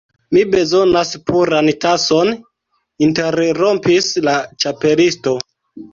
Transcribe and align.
"Mi 0.35 0.41
bezonas 0.53 1.11
puran 1.31 1.69
tason," 1.85 2.33
interrompis 3.09 4.09
la 4.29 4.35
Ĉapelisto. 4.65 5.37